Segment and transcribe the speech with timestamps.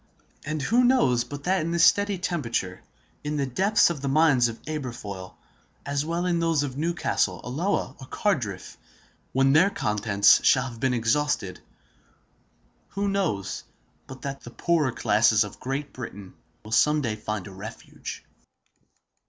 [0.43, 2.81] And who knows but that in this steady temperature,
[3.23, 5.35] in the depths of the mines of Aberfoyle,
[5.85, 10.95] as well as in those of Newcastle, Alloa, or Cardiff—when their contents shall have been
[10.95, 13.63] exhausted—who knows
[14.07, 16.33] but that the poorer classes of Great Britain
[16.65, 18.25] will some day find a refuge?